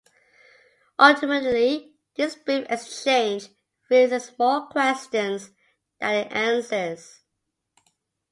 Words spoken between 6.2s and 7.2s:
it answers.